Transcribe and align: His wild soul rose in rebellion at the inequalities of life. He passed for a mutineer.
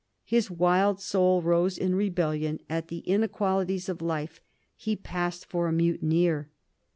His 0.23 0.49
wild 0.49 0.99
soul 0.99 1.43
rose 1.43 1.77
in 1.77 1.93
rebellion 1.93 2.59
at 2.67 2.87
the 2.87 3.01
inequalities 3.01 3.87
of 3.87 4.01
life. 4.01 4.41
He 4.75 4.95
passed 4.95 5.45
for 5.45 5.67
a 5.67 5.71
mutineer. 5.71 6.49